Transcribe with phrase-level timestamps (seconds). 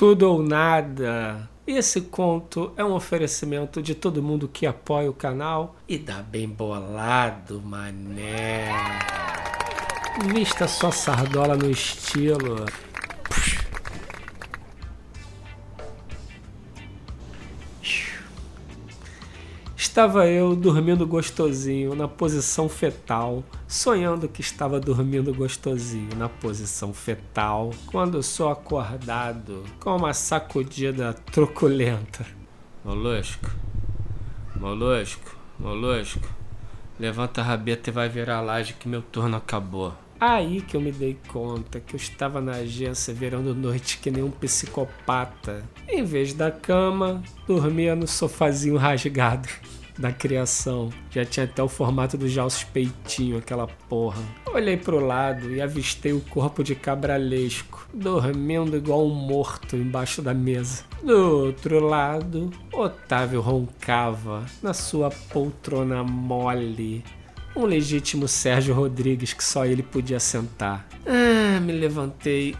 [0.00, 1.46] Tudo ou nada.
[1.66, 6.48] Esse conto é um oferecimento de todo mundo que apoia o canal e dá bem
[6.48, 8.70] bolado, mané.
[10.32, 12.64] Vista sua sardola no estilo.
[20.00, 27.68] Estava eu dormindo gostosinho na posição fetal, sonhando que estava dormindo gostosinho na posição fetal,
[27.84, 32.24] quando sou acordado com uma sacudida truculenta.
[32.82, 33.50] Molusco,
[34.56, 36.26] molusco, molusco,
[36.98, 39.92] levanta a rabeta e vai virar a laje que meu turno acabou.
[40.18, 44.22] Aí que eu me dei conta que eu estava na agência virando noite que nem
[44.22, 45.62] um psicopata.
[45.86, 49.46] Em vez da cama, dormia no sofazinho rasgado
[50.00, 50.90] da criação.
[51.10, 54.22] Já tinha até o formato do Jalsos Peitinho, aquela porra.
[54.52, 60.32] Olhei pro lado e avistei o corpo de cabralesco, dormindo igual um morto embaixo da
[60.32, 60.84] mesa.
[61.02, 67.04] Do outro lado, Otávio roncava na sua poltrona mole.
[67.54, 70.88] Um legítimo Sérgio Rodrigues que só ele podia sentar.
[71.04, 72.56] Ah, me levantei,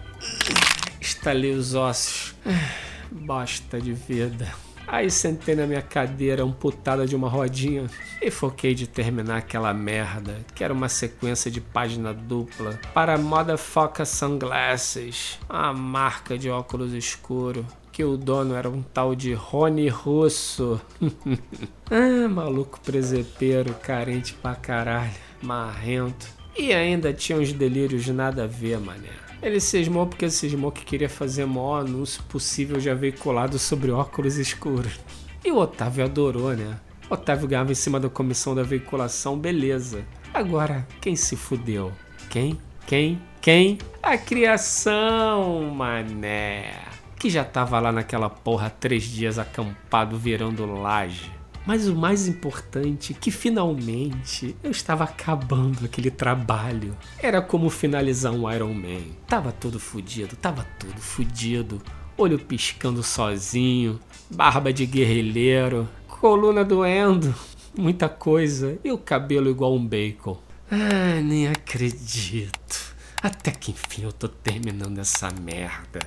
[1.01, 2.35] estalei os ossos.
[2.45, 2.71] Ah,
[3.11, 4.53] bosta de vida.
[4.93, 7.87] Aí sentei na minha cadeira amputada de uma rodinha
[8.21, 14.05] e foquei de terminar aquela merda, que era uma sequência de página dupla para Motherfucker
[14.05, 20.81] Sunglasses, a marca de óculos escuro, que o dono era um tal de Rony Russo.
[21.89, 26.27] ah, maluco presepeiro, carente pra caralho, marrento.
[26.59, 29.20] E ainda tinha uns delírios nada a ver, mané.
[29.43, 35.01] Ele cismou porque cismou que queria fazer maior anúncio possível já veiculado sobre óculos escuros.
[35.45, 36.79] E o Otávio adorou, né?
[37.09, 40.05] O Otávio ganhava em cima da comissão da veiculação, beleza.
[40.35, 41.91] Agora, quem se fudeu?
[42.29, 42.59] Quem?
[42.87, 43.21] Quem?
[43.41, 43.79] Quem?
[44.03, 46.75] A criação, mané.
[47.19, 51.40] Que já tava lá naquela porra três dias acampado virando laje.
[51.67, 56.97] Mas o mais importante, que finalmente eu estava acabando aquele trabalho.
[57.19, 59.03] Era como finalizar um Iron Man.
[59.27, 61.81] Tava todo fudido, tava todo fudido.
[62.17, 64.01] Olho piscando sozinho,
[64.31, 67.35] barba de guerrilheiro, coluna doendo,
[67.77, 70.39] muita coisa e o cabelo igual um bacon.
[70.71, 72.95] Ah, nem acredito.
[73.23, 76.01] Até que enfim eu tô terminando essa merda.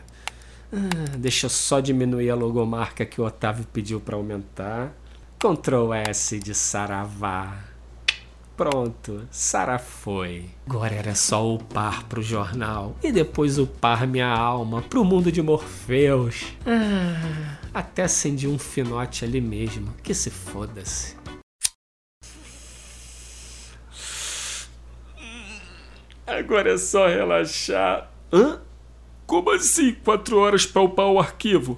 [0.71, 4.95] Ah, deixa eu só diminuir a logomarca que o Otávio pediu para aumentar.
[5.43, 7.65] Ctrl S de Saravá.
[8.55, 10.45] Pronto, Sara foi.
[10.65, 16.45] Agora era só upar pro jornal e depois upar minha alma pro mundo de Morpheus.
[16.65, 21.17] Ah, até acendi um finote ali mesmo, que se foda-se.
[26.25, 28.09] Agora é só relaxar.
[28.31, 28.61] Hã?
[29.27, 29.93] Como assim?
[29.93, 31.77] Quatro horas pra upar o arquivo?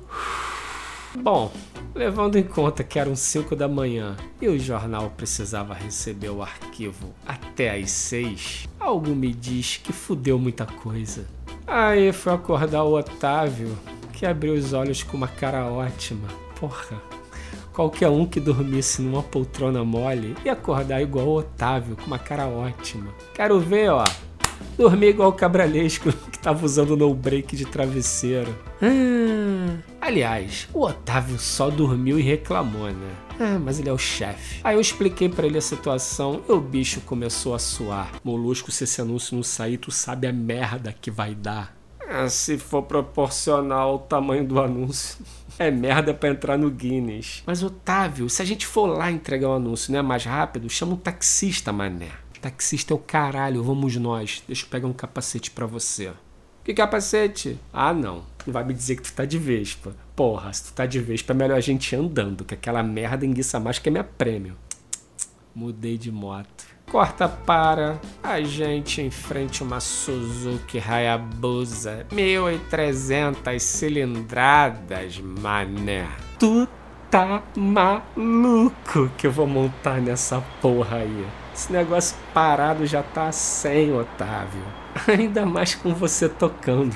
[1.18, 1.52] Bom,
[1.94, 7.14] levando em conta que eram 5 da manhã e o jornal precisava receber o arquivo
[7.26, 11.26] até às 6, algo me diz que fudeu muita coisa.
[11.66, 13.76] Aí foi acordar o Otávio,
[14.14, 16.28] que abriu os olhos com uma cara ótima.
[16.60, 17.02] Porra,
[17.74, 22.46] qualquer um que dormisse numa poltrona mole ia acordar igual o Otávio, com uma cara
[22.48, 23.12] ótima.
[23.34, 24.04] Quero ver, ó.
[24.78, 28.56] Dormir igual o cabralesco que tava usando no break de travesseiro.
[28.82, 33.16] Ah, aliás, o Otávio só dormiu e reclamou, né?
[33.40, 34.60] Ah, mas ele é o chefe.
[34.64, 38.12] Aí eu expliquei para ele a situação e o bicho começou a suar.
[38.24, 41.76] Molusco, se esse anúncio não sair, tu sabe a merda que vai dar.
[42.08, 45.18] Ah, se for proporcional ao tamanho do anúncio.
[45.58, 47.42] É merda para entrar no Guinness.
[47.46, 50.70] Mas Otávio, se a gente for lá entregar o um anúncio, não é mais rápido?
[50.70, 52.10] Chama um taxista, mané.
[52.46, 54.44] Taxista é o caralho, vamos nós.
[54.46, 56.12] Deixa eu pegar um capacete para você.
[56.64, 57.58] Que capacete?
[57.74, 58.24] Ah, não.
[58.46, 59.96] Não vai me dizer que tu tá de Vespa.
[60.16, 63.60] Porra, se tu tá de Vespa é melhor a gente andando, que aquela merda enguiça
[63.60, 64.56] mais que é minha prêmio.
[65.56, 66.68] Mudei de moto.
[66.86, 76.08] Corta para a gente em frente uma Suzuki Hayabusa 1300 cilindradas, mané.
[76.38, 76.68] Tu
[77.16, 81.26] tá maluco que eu vou montar nessa porra aí.
[81.54, 84.62] Esse negócio parado já tá sem, Otávio.
[85.08, 86.94] Ainda mais com você tocando.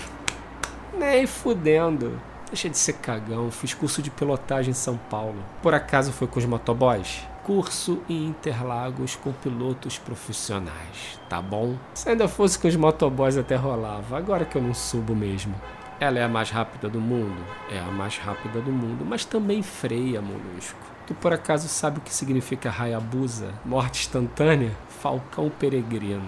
[0.98, 2.20] Nem fudendo.
[2.48, 5.42] Deixa de ser cagão, fiz curso de pilotagem em São Paulo.
[5.62, 7.26] Por acaso foi com os motoboys?
[7.44, 11.78] Curso em Interlagos com pilotos profissionais, tá bom?
[11.94, 15.56] Se ainda fosse com os motoboys até rolava, agora que eu não subo mesmo.
[16.00, 17.44] Ela é a mais rápida do mundo?
[17.70, 20.80] É a mais rápida do mundo, mas também freia, molusco.
[21.06, 23.54] Tu por acaso sabe o que significa Hayabusa?
[23.66, 24.72] Morte instantânea?
[25.02, 26.22] Falcão peregrino.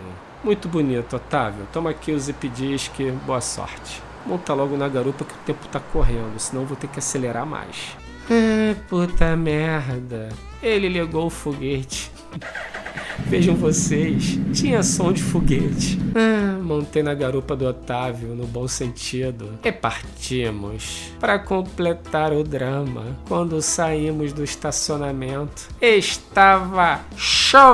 [0.43, 1.65] Muito bonito, Otávio.
[1.71, 2.99] Toma aqui o zip disk.
[3.25, 4.03] Boa sorte.
[4.25, 7.45] Monta logo na garupa que o tempo tá correndo, senão eu vou ter que acelerar
[7.45, 7.95] mais.
[8.29, 10.29] Ah, puta merda.
[10.61, 12.11] Ele ligou o foguete.
[13.25, 15.99] Vejam vocês, tinha som de foguete.
[16.15, 21.13] Ah, montei na garupa do Otávio, no bom sentido, e partimos.
[21.19, 27.71] Para completar o drama, quando saímos do estacionamento, estava chovendo,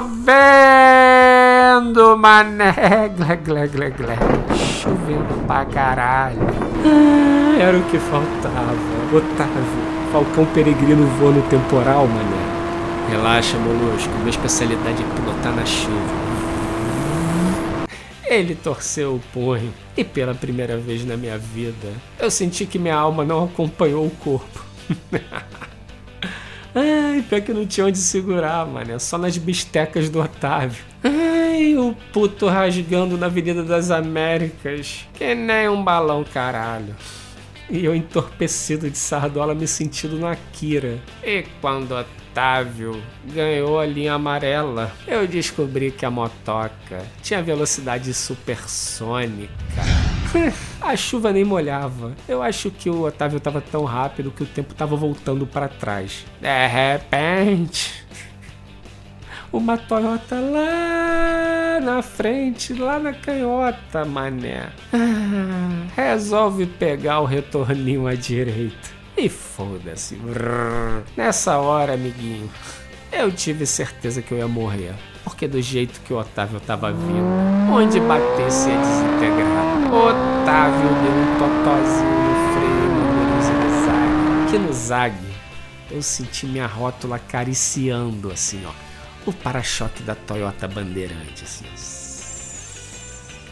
[2.17, 2.75] mané.
[3.17, 4.15] Glé, glé, glé, glé.
[4.81, 6.39] Chovendo pra caralho.
[6.85, 8.75] Ah, era o que faltava.
[9.11, 13.09] Otávio, Falcão Peregrino voa no temporal, mané.
[13.09, 14.13] Relaxa, molusco.
[14.19, 16.27] Minha especialidade é pilotar na chuva.
[18.25, 21.87] Ele torceu o punho e pela primeira vez na minha vida
[22.19, 24.65] eu senti que minha alma não acompanhou o corpo.
[26.75, 28.99] Ai, pior que não tinha onde segurar, mano.
[28.99, 30.83] Só nas bistecas do Otávio.
[31.03, 35.07] Ai, o puto rasgando na Avenida das Américas.
[35.13, 36.95] Que nem um balão, caralho.
[37.69, 40.99] E eu entorpecido de sardola me sentindo na Kira.
[41.23, 49.51] E quando Otávio ganhou a linha amarela, eu descobri que a motoca tinha velocidade supersônica.
[50.79, 52.13] A chuva nem molhava.
[52.27, 56.25] Eu acho que o Otávio estava tão rápido que o tempo estava voltando para trás.
[56.39, 58.05] De repente,
[59.51, 64.69] uma Toyota lá na frente, lá na canhota, mané.
[64.93, 68.89] Ah, resolve pegar o retorninho à direita.
[69.15, 70.19] E foda-se.
[71.15, 72.49] Nessa hora, amiguinho,
[73.11, 74.93] eu tive certeza que eu ia morrer.
[75.23, 79.93] Porque do jeito que o Otávio tava vindo, onde batesse ia desintegrar.
[79.93, 82.87] Otávio deu um totozinho no freio
[83.25, 84.51] no zigue-zague.
[84.51, 85.33] Que no zague,
[85.91, 88.86] eu senti minha rótula acariciando assim, ó
[89.29, 91.43] o para-choque da Toyota Bandeirante.
[91.43, 91.65] Assim.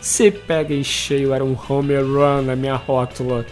[0.01, 3.45] Se pega em cheio, era um home run na minha rótula.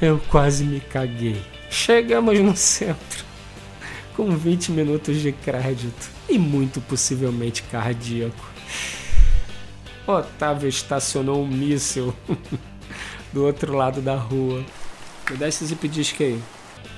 [0.00, 1.40] Eu quase me caguei.
[1.70, 3.24] Chegamos no centro,
[4.14, 8.52] com 20 minutos de crédito e muito possivelmente cardíaco.
[10.06, 12.14] Otávio estacionou um míssil
[13.32, 14.64] do outro lado da rua.
[15.30, 16.42] Me dá esse zip disk aí.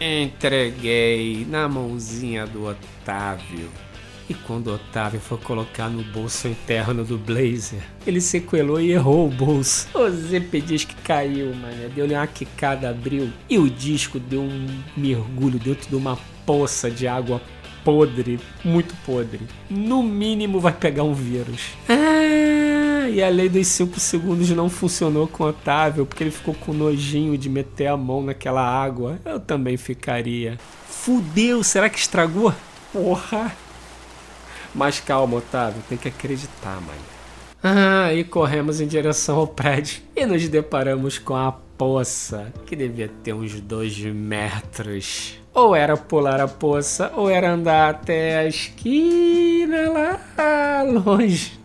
[0.01, 3.84] Entreguei na mãozinha do Otávio.
[4.29, 9.31] E quando Otávio foi colocar no bolso interno do blazer, ele sequelou e errou o
[9.31, 9.87] bolso.
[9.95, 11.91] O zip disco caiu, mano.
[11.95, 13.31] Deu-lhe uma quicada, abriu.
[13.51, 14.67] E o disco deu um
[14.97, 17.41] mergulho dentro de uma poça de água
[17.85, 19.41] podre, muito podre.
[19.69, 21.75] No mínimo vai pegar um vírus.
[21.87, 26.55] Ah, e a lei dos 5 segundos não funcionou com o Otávio, porque ele ficou
[26.55, 29.21] com nojinho de meter a mão naquela água.
[29.25, 30.59] Eu também ficaria.
[30.89, 32.55] Fudeu, será que estragou?
[32.91, 33.55] Porra!
[34.75, 36.97] Mas calma, Otávio, tem que acreditar, mãe.
[37.63, 43.11] Ah, e corremos em direção ao prédio e nos deparamos com a poça, que devia
[43.23, 45.39] ter uns dois metros.
[45.55, 51.59] Ou era pular a poça, ou era andar até a esquina lá longe.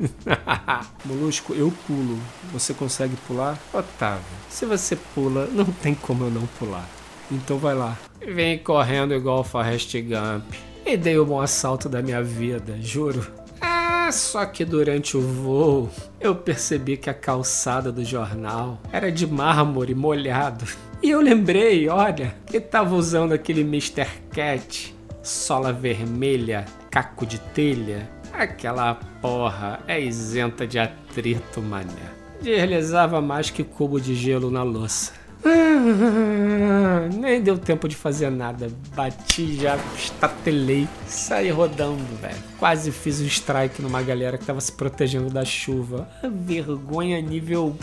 [1.04, 2.20] Molusco, eu pulo.
[2.54, 3.58] Você consegue pular?
[3.74, 6.88] Otávio, se você pula, não tem como eu não pular.
[7.32, 7.98] Então vai lá.
[8.26, 10.69] Vem correndo igual o Forrest Gump.
[10.90, 13.28] E dei o bom assalto da minha vida, juro.
[13.62, 15.88] Ah, só que durante o voo
[16.20, 20.66] eu percebi que a calçada do jornal era de mármore molhado.
[21.04, 24.08] E eu lembrei, olha, que tava usando aquele Mr.
[24.32, 28.10] Cat, sola vermelha, caco de telha.
[28.34, 31.86] Aquela porra é isenta de atrito, mané.
[32.42, 35.14] Deslizava mais que cubo de gelo na louça.
[35.44, 38.70] Ah, nem deu tempo de fazer nada.
[38.96, 42.36] Bati, já estatelei, saí rodando, velho.
[42.58, 46.08] Quase fiz um strike numa galera que tava se protegendo da chuva.
[46.24, 47.76] A vergonha nível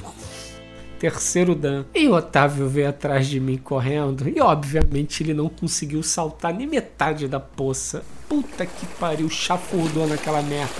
[0.98, 1.84] terceiro dan.
[1.94, 4.28] E o Otávio veio atrás de mim correndo.
[4.28, 8.02] E obviamente ele não conseguiu saltar nem metade da poça.
[8.28, 10.74] Puta que pariu, chafurdou naquela merda.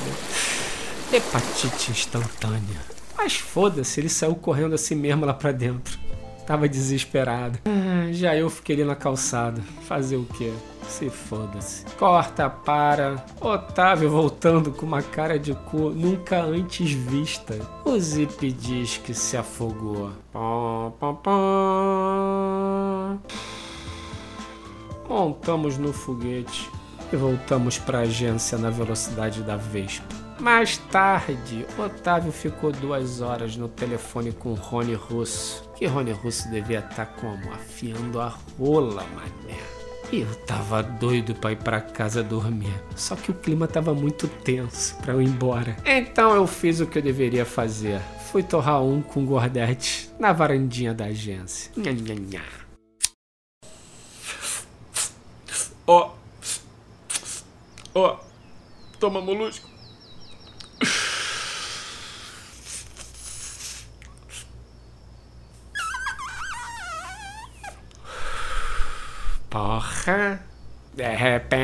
[1.12, 2.80] Hepatite instantânea.
[3.16, 6.05] Mas foda-se, ele saiu correndo assim mesmo lá pra dentro.
[6.46, 7.58] Tava desesperado.
[7.64, 9.60] Ah, já eu fiquei ali na calçada.
[9.82, 10.52] Fazer o quê?
[10.86, 11.84] Se foda-se.
[11.98, 13.16] Corta, para.
[13.40, 17.58] Otávio voltando com uma cara de cu nunca antes vista.
[17.84, 20.12] O Zip diz que se afogou.
[20.32, 23.18] Pom, pom, pom.
[25.08, 26.70] Montamos no foguete
[27.12, 30.25] e voltamos para a agência na velocidade da Vespa.
[30.38, 35.68] Mais tarde, Otávio ficou duas horas no telefone com Rony Russo.
[35.74, 37.52] Que Rony Russo devia estar como?
[37.52, 39.58] Afiando a rola, mané.
[40.12, 42.72] E eu tava doido pra ir pra casa dormir.
[42.94, 45.76] Só que o clima tava muito tenso pra eu ir embora.
[45.84, 48.00] Então eu fiz o que eu deveria fazer.
[48.30, 51.72] Fui torrar um com gordete na varandinha da agência.
[51.76, 52.42] Nha, nha, nha.
[55.86, 56.10] Ó.
[57.94, 58.16] Ó.
[59.00, 59.75] Toma molusco.
[69.56, 70.44] Porra!
[70.94, 71.56] De repente,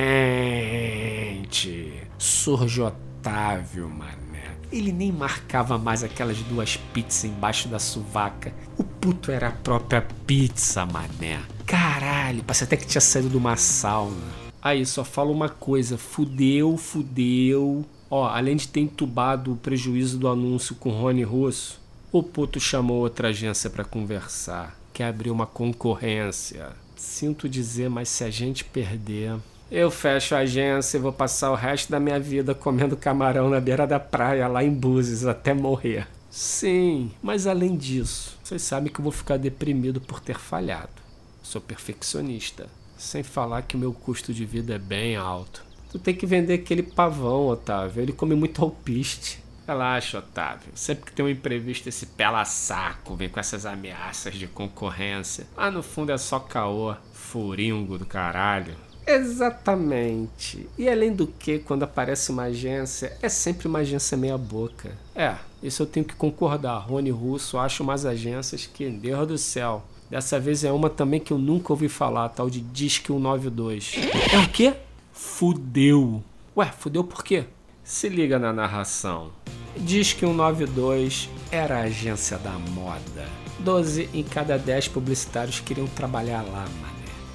[2.16, 4.56] surge Otávio, mané.
[4.72, 8.50] Ele nem marcava mais aquelas duas pizzas embaixo da suvaca.
[8.78, 11.38] O puto era a própria pizza, mané.
[11.66, 14.32] Caralho, parece até que tinha saído de uma sauna.
[14.62, 17.84] Aí, só fala uma coisa: fudeu, fudeu.
[18.08, 21.78] Ó, além de ter entubado o prejuízo do anúncio com Rony Russo,
[22.11, 24.78] o puto chamou outra agência para conversar.
[24.94, 26.80] Quer abrir uma concorrência.
[27.02, 29.37] Sinto dizer, mas se a gente perder.
[29.68, 33.59] Eu fecho a agência e vou passar o resto da minha vida comendo camarão na
[33.59, 36.06] beira da praia, lá em Búzios, até morrer.
[36.30, 41.02] Sim, mas além disso, vocês sabem que eu vou ficar deprimido por ter falhado.
[41.42, 42.68] Sou perfeccionista.
[42.97, 45.64] Sem falar que o meu custo de vida é bem alto.
[45.90, 48.00] Tu tem que vender aquele pavão, Otávio.
[48.00, 49.42] Ele come muito alpiste.
[49.66, 50.73] Relaxa, Otávio.
[50.75, 55.47] Sempre que tem um imprevisto, esse pela saco vem com essas ameaças de concorrência.
[55.57, 58.75] Mas no fundo é só caô, furingo do caralho.
[59.07, 60.69] Exatamente.
[60.78, 64.92] E além do que, quando aparece uma agência, é sempre uma agência meia boca.
[65.14, 66.78] É, isso eu tenho que concordar.
[66.78, 69.85] Rony Russo acha umas agências que, Deus do céu.
[70.09, 73.95] Dessa vez é uma também que eu nunca ouvi falar, tal de Disque 192.
[74.33, 74.75] É o quê?
[75.12, 76.23] Fudeu.
[76.57, 77.47] Ué, fudeu por quê?
[77.85, 79.33] Se liga na narração.
[79.77, 83.27] Diz que o 92 era a agência da moda.
[83.59, 86.93] 12 em cada 10 publicitários queriam trabalhar lá, mané.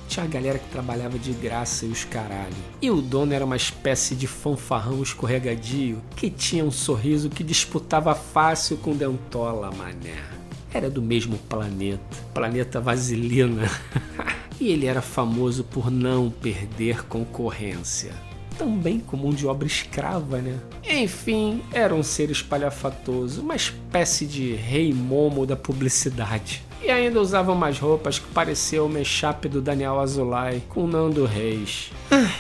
[0.08, 2.56] Tinha a galera que trabalhava de graça e os caralho.
[2.82, 8.16] E o dono era uma espécie de fanfarrão escorregadio que tinha um sorriso que disputava
[8.16, 10.24] fácil com Dentola, mané.
[10.74, 13.70] Era do mesmo planeta, planeta Vaselina.
[14.62, 18.27] e ele era famoso por não perder concorrência
[18.58, 20.60] também com mão de obra escrava, né?
[20.84, 26.64] Enfim, era um ser espalhafatoso, uma espécie de rei momo da publicidade.
[26.82, 31.92] E ainda usava umas roupas que pareciam o mashup do Daniel Azulay com Nando Reis.
[32.12, 32.34] Ah,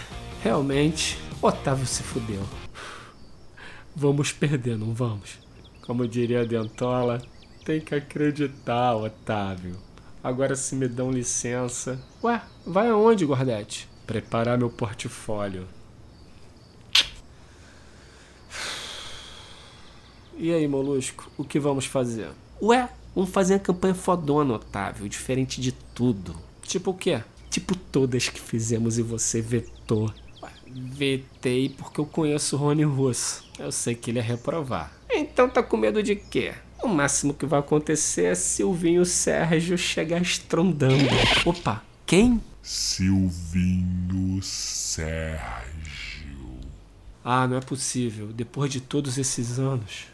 [0.43, 2.41] realmente, Otávio se fudeu.
[3.95, 5.39] Vamos perder, não vamos?
[5.85, 7.21] Como diria a Dentola,
[7.65, 9.75] tem que acreditar, Otávio.
[10.23, 11.99] Agora se me dão licença.
[12.23, 13.87] Ué, vai aonde, Gordete?
[14.05, 15.67] Preparar meu portfólio.
[20.39, 22.29] E aí, Molusco, o que vamos fazer?
[22.61, 26.35] Ué, vamos fazer a campanha fodona, Otávio, diferente de tudo.
[26.61, 27.23] Tipo o quê?
[27.49, 30.13] Tipo todas que fizemos e você vetou.
[30.43, 33.45] Ué, vetei porque eu conheço o Rony Russo.
[33.57, 34.93] Eu sei que ele ia reprovar.
[35.09, 36.53] Então tá com medo de quê?
[36.83, 41.07] O máximo que vai acontecer é Silvinho Sérgio chegar estrondando.
[41.45, 42.39] Opa, quem?
[42.61, 45.57] Silvinho Sérgio.
[47.23, 48.27] Ah, não é possível.
[48.27, 50.05] Depois de todos esses anos.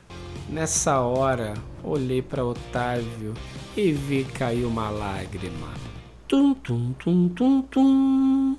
[0.50, 1.54] Nessa hora,
[1.84, 3.34] olhei para Otávio
[3.76, 5.74] e vi cair uma lágrima.
[6.28, 8.58] Tum tum tum tum tum.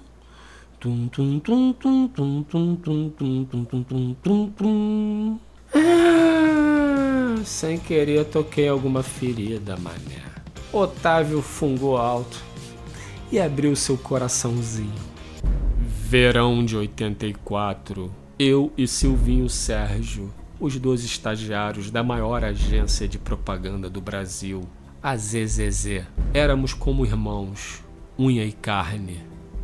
[0.81, 5.41] Tum tum tum tum tum tum tum tum tum tum tum tum tum.
[5.75, 10.23] Ah, sem querer toquei alguma ferida, mané.
[10.73, 12.43] Otávio fungou alto
[13.31, 15.15] e abriu seu coraçãozinho.
[15.81, 18.11] Verão de 84.
[18.39, 20.33] Eu e Silvinho Sérgio
[20.65, 24.63] os dois estagiários da maior agência de propaganda do Brasil,
[25.03, 26.07] a ZZZ.
[26.33, 27.85] Éramos como irmãos,
[28.19, 29.21] unha e carne.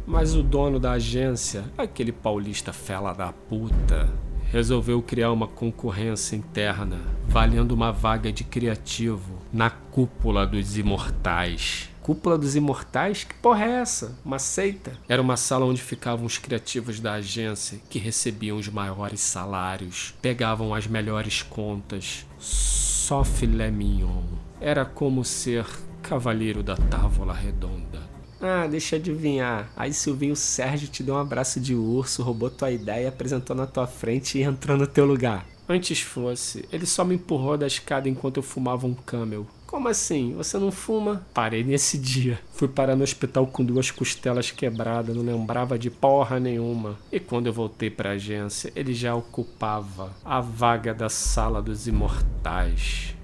[0.06, 4.12] Mas o dono da agência, aquele paulista fela da puta,
[4.50, 11.89] resolveu criar uma concorrência interna, valendo uma vaga de criativo na cúpula dos imortais.
[12.02, 13.24] Cúpula dos Imortais?
[13.24, 14.16] Que porra é essa?
[14.24, 14.92] Uma seita?
[15.08, 20.74] Era uma sala onde ficavam os criativos da agência, que recebiam os maiores salários, pegavam
[20.74, 22.26] as melhores contas.
[22.38, 24.22] Só filé mignon.
[24.60, 25.66] Era como ser
[26.02, 28.00] cavaleiro da távola redonda.
[28.40, 29.70] Ah, deixa eu adivinhar.
[29.76, 33.86] Aí Silvinho Sérgio te deu um abraço de urso, roubou tua ideia, apresentou na tua
[33.86, 35.46] frente e entrou no teu lugar.
[35.68, 39.46] Antes fosse, ele só me empurrou da escada enquanto eu fumava um camel.
[39.70, 40.34] Como assim?
[40.34, 41.24] Você não fuma?
[41.32, 42.40] Parei nesse dia.
[42.52, 46.98] Fui parar no hospital com duas costelas quebradas, não lembrava de porra nenhuma.
[47.12, 53.14] E quando eu voltei pra agência, ele já ocupava a vaga da sala dos imortais.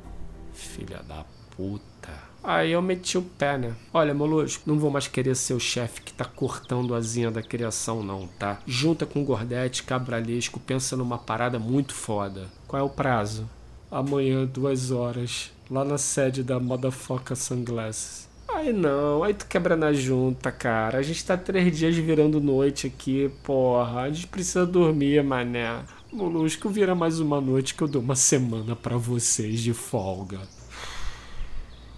[0.52, 1.24] Filha da
[1.56, 2.14] puta.
[2.44, 3.74] Aí eu meti o pé, né?
[3.92, 7.42] Olha, Molusco, não vou mais querer ser o chefe que tá cortando a zinha da
[7.42, 8.60] criação, não, tá?
[8.64, 12.46] Junta com o Gordete, Cabralesco, pensa numa parada muito foda.
[12.68, 13.50] Qual é o prazo?
[13.90, 18.28] Amanhã, duas horas, lá na sede da Motherfucker Sunglasses.
[18.48, 20.98] Aí não, aí tu quebra na junta, cara.
[20.98, 24.02] A gente tá três dias virando noite aqui, porra.
[24.02, 25.82] A gente precisa dormir, mané.
[26.12, 30.40] Molusco, vira mais uma noite que eu dou uma semana pra vocês de folga.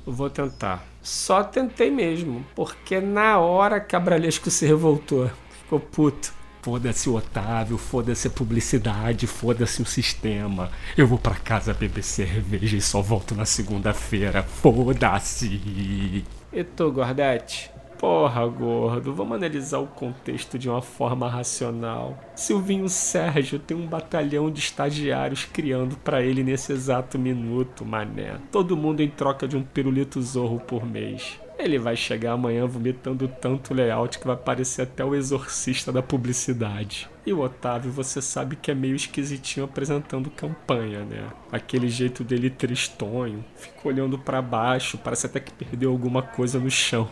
[0.05, 0.87] Vou tentar.
[1.03, 5.31] Só tentei mesmo, porque na hora Cabralesco se revoltou.
[5.63, 6.38] Ficou puto.
[6.69, 10.71] Foda-se o Otávio, foda-se a publicidade, foda-se o sistema.
[10.99, 14.43] Eu vou pra casa beber cerveja e só volto na segunda-feira.
[14.43, 16.23] Foda-se.
[16.53, 17.71] E tu, Gordete?
[17.99, 22.23] Porra, gordo, vamos analisar o contexto de uma forma racional.
[22.37, 28.37] Silvinho Sérgio tem um batalhão de estagiários criando para ele nesse exato minuto, mané.
[28.53, 31.41] Todo mundo em troca de um pirulito zorro por mês.
[31.59, 37.11] Ele vai chegar amanhã vomitando tanto layout que vai parecer até o exorcista da publicidade.
[37.27, 41.29] E o Otávio, você sabe que é meio esquisitinho apresentando campanha, né?
[41.51, 46.71] Aquele jeito dele tristonho, fica olhando para baixo, parece até que perdeu alguma coisa no
[46.71, 47.09] chão.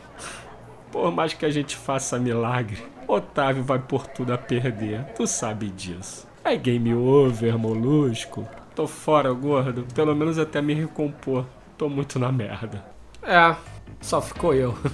[0.93, 5.05] Por mais que a gente faça milagre, Otávio vai por tudo a perder.
[5.15, 6.27] Tu sabe disso.
[6.45, 8.49] É game over, molusco.
[8.77, 9.85] Tô fora, gordo.
[9.93, 11.45] Pelo menos até me recompor.
[11.77, 12.85] Tô muito na merda.
[13.23, 13.57] É,
[14.01, 14.77] só ficou eu.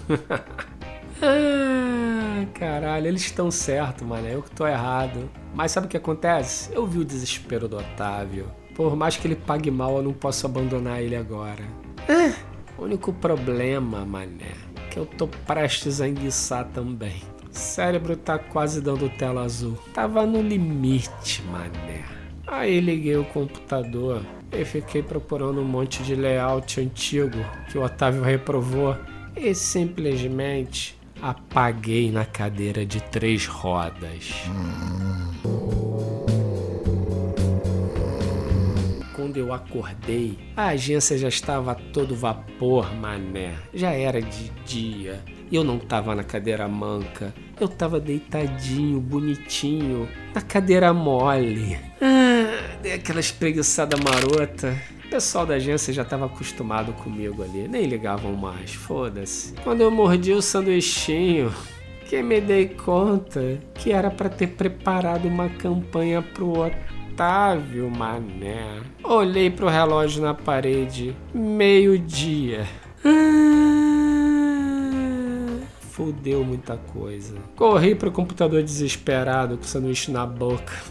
[2.59, 4.27] caralho, eles estão certo, mano.
[4.29, 5.31] Eu que tô errado.
[5.55, 6.73] Mas sabe o que acontece?
[6.73, 8.47] Eu vi o desespero do Otávio.
[8.75, 11.63] Por mais que ele pague mal, eu não posso abandonar ele agora.
[12.79, 14.55] O único problema, mané,
[14.91, 17.23] que eu tô prestes a enguiçar também.
[17.49, 19.79] O cérebro tá quase dando tela azul.
[19.93, 22.22] Tava no limite, mané.
[22.53, 24.21] Aí liguei o computador
[24.53, 27.39] e fiquei procurando um monte de layout antigo
[27.71, 28.95] que o Otávio reprovou
[29.35, 34.35] e simplesmente apaguei na cadeira de três rodas.
[39.17, 43.55] Quando eu acordei, a agência já estava a todo vapor, mané.
[43.73, 45.25] Já era de dia.
[45.53, 47.35] Eu não tava na cadeira manca.
[47.61, 51.79] Eu tava deitadinho, bonitinho, na cadeira mole.
[52.01, 54.75] Ah, dei aquela espreguiçada marota.
[55.05, 59.53] O pessoal da agência já estava acostumado comigo ali, nem ligavam mais, foda-se.
[59.63, 61.53] Quando eu mordi o sanduichinho,
[62.07, 66.71] que me dei conta que era para ter preparado uma campanha pro
[67.13, 68.81] Otávio, mané.
[69.05, 72.67] Olhei pro relógio na parede, meio-dia.
[75.93, 77.35] Fudeu muita coisa.
[77.55, 80.73] Corri pro computador desesperado, com o sanduíche na boca.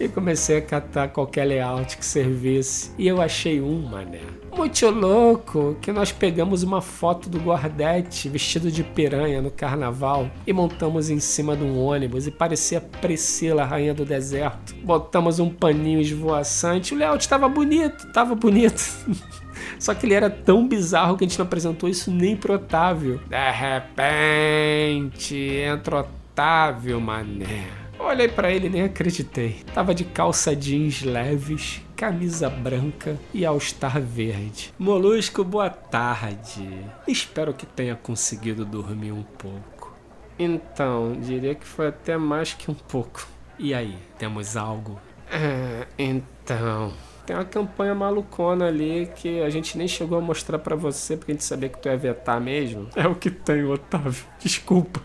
[0.00, 2.90] E comecei a catar qualquer layout que servisse.
[2.98, 4.20] E eu achei um, mané.
[4.56, 10.52] Muito louco que nós pegamos uma foto do Gordete vestido de piranha no carnaval e
[10.52, 14.74] montamos em cima de um ônibus e parecia Priscila, rainha do deserto.
[14.82, 16.94] Botamos um paninho esvoaçante.
[16.94, 18.82] O layout estava bonito, estava bonito.
[19.80, 23.20] Só que ele era tão bizarro que a gente não apresentou isso nem pro Otávio.
[23.26, 27.66] De repente, entra Otávio, mané.
[27.98, 29.62] Olhei para ele e nem acreditei.
[29.74, 34.72] Tava de calça jeans leves, camisa branca e all-star verde.
[34.78, 36.68] Molusco, boa tarde.
[37.08, 39.94] Espero que tenha conseguido dormir um pouco.
[40.38, 43.26] Então, diria que foi até mais que um pouco.
[43.58, 44.98] E aí, temos algo?
[45.30, 46.92] Ah, então.
[47.26, 51.32] Tem uma campanha malucona ali que a gente nem chegou a mostrar para você porque
[51.32, 52.88] a gente sabia que tu ia vetar mesmo.
[52.96, 54.24] É o que tem, Otávio.
[54.38, 55.00] Desculpa.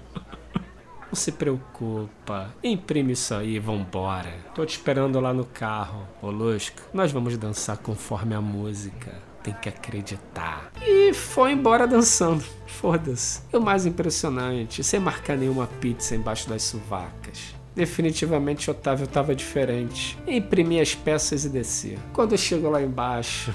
[1.08, 2.54] Não se preocupa.
[2.64, 4.34] Imprime isso aí e vambora.
[4.54, 6.82] Tô te esperando lá no carro, Molusco.
[6.94, 9.14] Nós vamos dançar conforme a música.
[9.42, 10.72] Tem que acreditar.
[10.82, 12.44] E foi embora dançando.
[12.66, 13.42] Foda-se.
[13.54, 17.55] E o mais impressionante, sem marcar nenhuma pizza embaixo das suvacas.
[17.76, 20.18] Definitivamente Otávio estava diferente.
[20.26, 21.98] Imprimi as peças e desci.
[22.14, 23.54] Quando eu chego lá embaixo,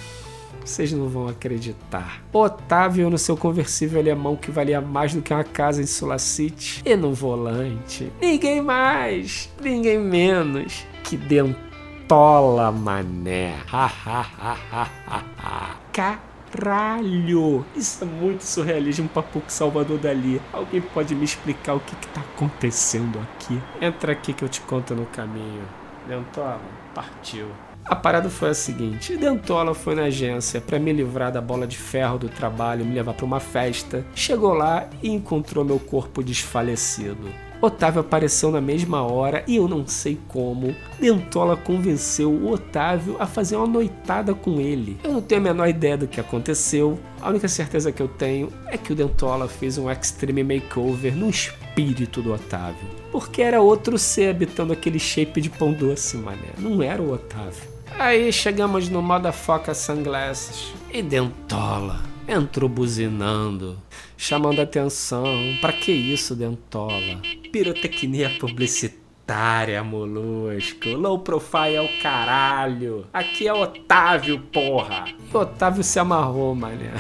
[0.65, 2.23] vocês não vão acreditar.
[2.33, 6.95] Otávio no seu conversível alemão que valia mais do que uma casa em Sulacite e
[6.95, 8.13] no volante.
[8.21, 13.55] Ninguém mais, ninguém menos que Dentola Mané.
[13.73, 16.19] Ha ha ha ha ha ha.
[16.53, 17.65] Caralho!
[17.77, 20.41] Isso é muito surrealismo pra pouco Salvador Dali.
[20.53, 23.61] Alguém pode me explicar o que, que tá acontecendo aqui?
[23.81, 25.63] Entra aqui que eu te conto no caminho.
[26.09, 26.61] Dentola,
[26.95, 27.47] partiu.
[27.85, 31.79] A parada foi a seguinte: Dentola foi na agência para me livrar da bola de
[31.79, 34.05] ferro do trabalho, me levar para uma festa.
[34.15, 37.29] Chegou lá e encontrou meu corpo desfalecido.
[37.61, 40.75] Otávio apareceu na mesma hora e eu não sei como.
[40.99, 44.99] Dentola convenceu o Otávio a fazer uma noitada com ele.
[45.05, 46.99] Eu não tenho a menor ideia do que aconteceu.
[47.21, 51.29] A única certeza que eu tenho é que o Dentola fez um extreme makeover no
[51.29, 52.89] espírito do Otávio.
[53.13, 56.49] Porque era outro ser habitando aquele shape de pão doce, mané.
[56.59, 57.69] Não era o Otávio.
[57.99, 63.77] Aí chegamos no Motherfucker Sunglasses e Dentola entrou buzinando,
[64.17, 65.25] chamando atenção.
[65.61, 67.21] Pra que isso, Dentola?
[67.51, 70.89] Pirotecnia publicitária, molusco.
[70.91, 73.07] Low profile é o caralho.
[73.13, 75.07] Aqui é Otávio, porra.
[75.09, 76.93] E Otávio se amarrou, mané.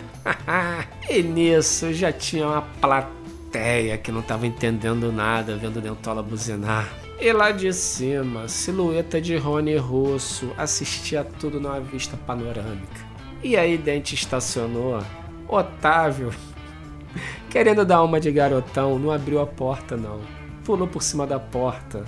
[1.09, 6.89] e nisso já tinha uma plateia que não tava entendendo nada vendo Dentola buzinar.
[7.21, 13.09] E lá de cima, silhueta de Rony Russo assistia tudo numa vista panorâmica.
[13.43, 15.03] E aí Dente estacionou.
[15.47, 16.33] Otávio,
[17.51, 20.40] querendo dar uma de garotão, não abriu a porta não.
[20.71, 22.05] Pulou por cima da porta.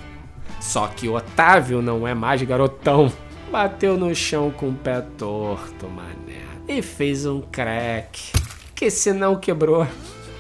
[0.61, 3.13] Só que Otávio não é mais garotão.
[3.51, 6.45] Bateu no chão com o pé torto, mané.
[6.69, 8.31] E fez um crack.
[8.73, 9.85] Que se não quebrou,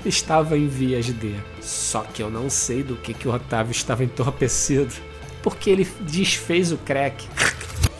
[0.07, 1.35] estava em vias de.
[1.61, 4.95] Só que eu não sei do que, que o Otávio estava entorpecido.
[5.43, 7.27] Porque ele desfez o crack.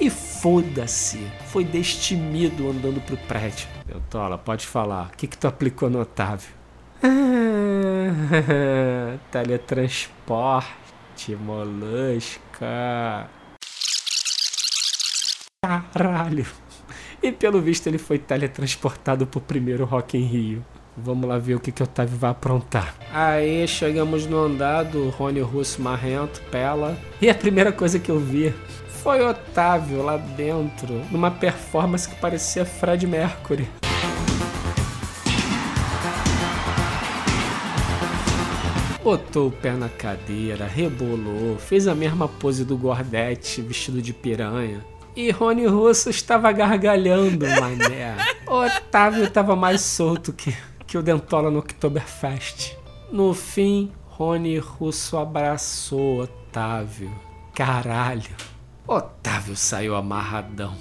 [0.01, 1.19] e foda-se.
[1.49, 3.67] Foi destemido andando pro prédio.
[3.89, 5.11] Eu Tola, pode falar.
[5.13, 6.62] O que, que tu aplicou no Otávio?
[9.31, 13.29] teletransporte, molusca.
[15.65, 16.47] Caralho.
[17.23, 20.65] E pelo visto ele foi teletransportado pro primeiro Rock em Rio.
[20.97, 22.95] Vamos lá ver o que, que o Otávio vai aprontar.
[23.13, 26.99] Aí chegamos no andar do Rony Russo Marrento, Pela.
[27.21, 28.53] E a primeira coisa que eu vi
[28.89, 33.69] foi Otávio lá dentro, numa performance que parecia Fred Mercury.
[39.03, 44.85] Botou o pé na cadeira, rebolou, fez a mesma pose do Gordete vestido de piranha.
[45.15, 48.17] E Rony Russo estava gargalhando, mané.
[48.47, 50.55] Otávio estava mais solto que
[50.93, 52.77] que o Dentola no Oktoberfest.
[53.11, 57.11] No fim, Rony Russo abraçou Otávio.
[57.55, 58.29] Caralho.
[58.87, 60.77] Otávio saiu amarradão.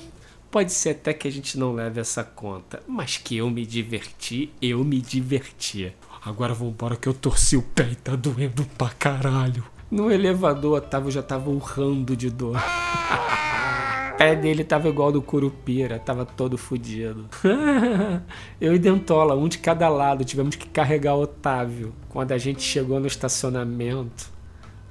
[0.51, 4.51] Pode ser até que a gente não leve essa conta, mas que eu me diverti,
[4.61, 5.95] eu me diverti.
[6.23, 9.63] Agora vambora que eu torci o pé e tá doendo pra caralho.
[9.89, 12.57] No elevador, Otávio já tava urrando de dor.
[14.21, 17.27] pé dele tava igual do Curupira, tava todo fodido.
[18.61, 21.91] Eu e Dentola, um de cada lado, tivemos que carregar o Otávio.
[22.07, 24.29] Quando a gente chegou no estacionamento,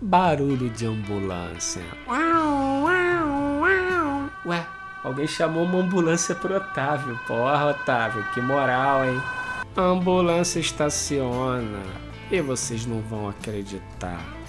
[0.01, 1.83] barulho de ambulância.
[4.45, 4.66] Ué,
[5.05, 7.16] alguém chamou uma ambulância pro Otávio.
[7.29, 9.23] Porra, Otávio, que moral, hein?
[9.76, 11.83] A ambulância estaciona
[12.30, 14.40] e vocês não vão acreditar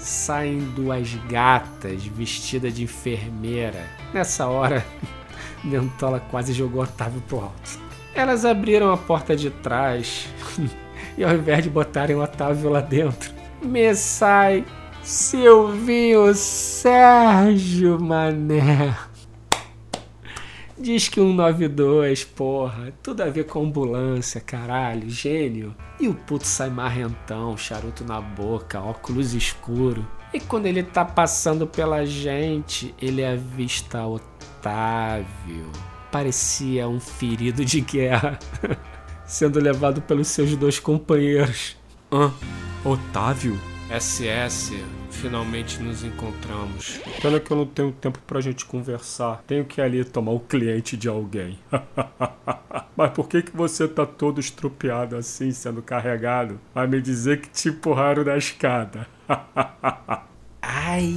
[0.00, 3.84] saem duas gatas vestidas de enfermeira.
[4.12, 4.84] Nessa hora,
[5.62, 7.78] Dentola quase jogou Otávio pro alto.
[8.14, 10.26] Elas abriram a porta de trás
[11.16, 14.64] e ao invés de botarem o Otávio lá dentro, me sai
[15.02, 18.96] Silvinho Sérgio Mané.
[20.80, 22.90] Diz que 192, porra.
[23.02, 25.10] Tudo a ver com ambulância, caralho.
[25.10, 25.76] Gênio.
[26.00, 30.06] E o puto sai marrentão, charuto na boca, óculos escuro.
[30.32, 35.70] E quando ele tá passando pela gente, ele avista Otávio.
[36.10, 38.38] Parecia um ferido de guerra.
[39.26, 41.76] Sendo levado pelos seus dois companheiros.
[42.10, 42.30] Ah,
[42.82, 43.60] Otávio?
[43.90, 44.72] SS,
[45.20, 46.98] finalmente nos encontramos.
[47.20, 49.42] Pena que eu não tenho tempo pra gente conversar.
[49.46, 51.58] Tenho que ir ali tomar o cliente de alguém.
[52.96, 56.58] Mas por que que você tá todo estropiado assim, sendo carregado?
[56.74, 59.06] A me dizer que te empurraram na escada.
[60.62, 61.14] Ai,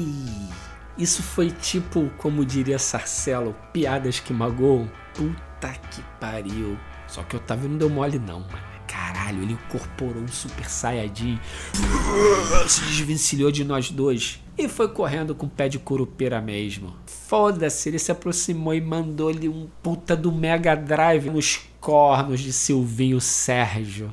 [0.98, 4.92] isso foi tipo, como diria Sarcelo, piadas que magoam?
[5.14, 6.78] Puta que pariu.
[7.08, 8.73] Só que o Otávio não deu mole não, mano.
[9.14, 11.40] Caralho, ele incorporou um super saiyajin,
[12.68, 16.96] se desvencilhou de nós dois e foi correndo com o pé de curupeira mesmo.
[17.06, 23.22] Foda-se, ele se aproximou e mandou-lhe um puta do Mega Drive nos cornos de Silvinho
[23.22, 24.12] Sérgio.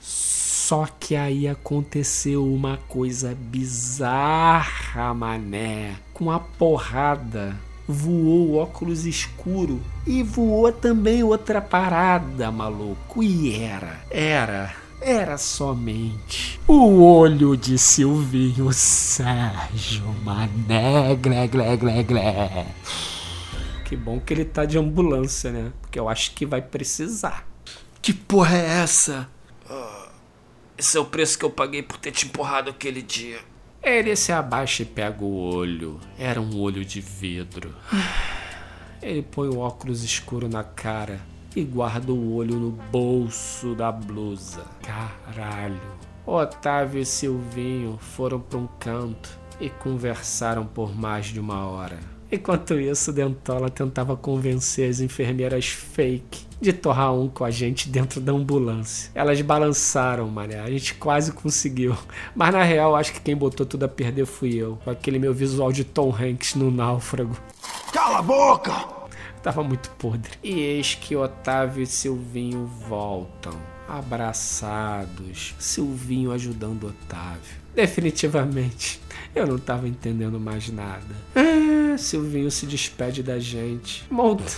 [0.00, 5.96] Só que aí aconteceu uma coisa bizarra, mané.
[6.12, 7.56] Com a porrada
[7.88, 13.22] voou óculos escuro e voou também outra parada, maluco.
[13.22, 22.66] E era, era, era somente o olho de Silvinho Sérgio Mané, glé, glé, glé, glé.
[23.84, 25.72] Que bom que ele tá de ambulância, né?
[25.80, 27.46] Porque eu acho que vai precisar.
[28.02, 29.28] Que porra é essa?
[30.78, 33.40] Esse é o preço que eu paguei por ter te empurrado aquele dia.
[33.86, 36.00] Ele se abaixa e pega o olho.
[36.18, 37.72] Era um olho de vidro.
[39.00, 41.20] Ele põe o óculos escuro na cara
[41.54, 44.64] e guarda o olho no bolso da blusa.
[44.82, 45.80] Caralho.
[46.26, 52.15] Otávio e Silvinho foram para um canto e conversaram por mais de uma hora.
[52.30, 58.20] Enquanto isso, Dentola tentava convencer as enfermeiras fake de torrar um com a gente dentro
[58.20, 59.10] da ambulância.
[59.14, 60.60] Elas balançaram, mané.
[60.60, 61.96] A gente quase conseguiu.
[62.34, 64.78] Mas na real, acho que quem botou tudo a perder fui eu.
[64.84, 67.36] Com aquele meu visual de Tom Hanks no náufrago.
[67.92, 68.95] Cala a boca!
[69.46, 70.32] Tava muito podre.
[70.42, 73.56] E eis que Otávio e Silvinho voltam.
[73.88, 75.54] Abraçados.
[75.56, 77.54] Silvinho ajudando Otávio.
[77.72, 79.00] Definitivamente,
[79.32, 81.14] eu não tava entendendo mais nada.
[81.36, 84.04] Ah, Silvinho se despede da gente.
[84.10, 84.52] Monta,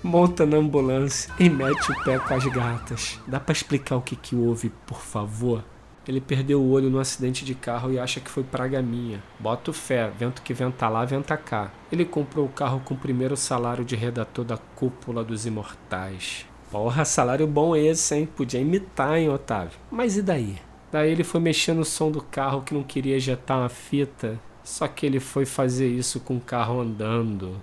[0.00, 3.18] monta na ambulância e mete o pé com as gatas.
[3.26, 5.64] Dá para explicar o que, que houve, por favor?
[6.06, 9.22] Ele perdeu o olho no acidente de carro e acha que foi praga minha.
[9.38, 11.70] Bota fé, vento que venta lá, venta cá.
[11.92, 16.44] Ele comprou o carro com o primeiro salário de redator da Cúpula dos Imortais.
[16.70, 18.26] Porra, salário bom esse, hein?
[18.26, 19.78] Podia imitar, hein, Otávio?
[19.90, 20.56] Mas e daí?
[20.90, 24.40] Daí ele foi mexer no som do carro que não queria ejetar uma fita.
[24.64, 27.60] Só que ele foi fazer isso com o carro andando.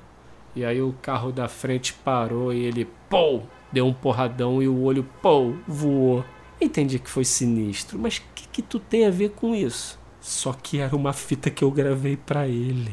[0.56, 4.82] E aí o carro da frente parou e ele, pô, deu um porradão e o
[4.82, 6.24] olho, pô, voou.
[6.62, 9.98] Entendi que foi sinistro, mas o que, que tu tem a ver com isso?
[10.20, 12.92] Só que era uma fita que eu gravei para ele.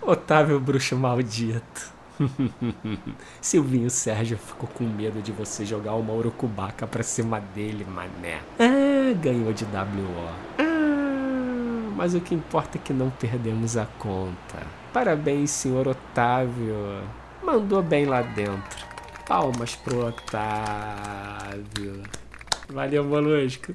[0.00, 1.92] Otávio Bruxo Maldito.
[3.42, 8.40] Silvinho Sérgio ficou com medo de você jogar uma urucubaca pra cima dele, mané.
[8.58, 10.30] Ah, ganhou de WO.
[10.58, 14.66] Ah, mas o que importa é que não perdemos a conta.
[14.94, 17.02] Parabéns, senhor Otávio.
[17.46, 18.84] Mandou bem lá dentro.
[19.24, 22.02] Palmas pro Otávio.
[22.68, 23.72] Valeu, Molusco.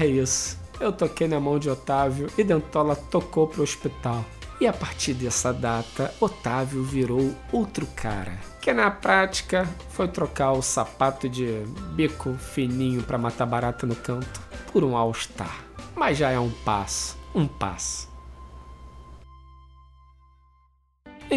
[0.00, 0.58] É isso.
[0.80, 4.24] Eu toquei na mão de Otávio e Dentola tocou pro hospital.
[4.60, 10.62] E a partir dessa data, Otávio virou outro cara, que na prática foi trocar o
[10.62, 11.62] sapato de
[11.94, 14.40] bico fininho para matar barata no canto
[14.72, 15.64] por um All-Star.
[15.94, 18.05] Mas já é um passo, um passo.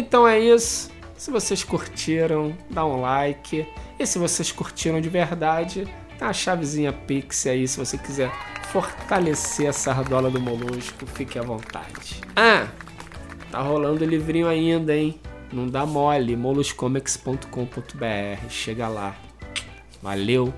[0.00, 0.90] Então é isso.
[1.16, 3.66] Se vocês curtiram, dá um like.
[3.98, 5.86] E se vocês curtiram de verdade,
[6.18, 8.32] tem a chavezinha Pix aí se você quiser
[8.72, 12.20] fortalecer a sardola do molusco, fique à vontade.
[12.34, 12.66] Ah,
[13.50, 15.20] Tá rolando livrinho ainda, hein?
[15.52, 18.48] Não dá mole, moluscomics.com.br.
[18.48, 19.16] Chega lá.
[20.00, 20.54] Valeu.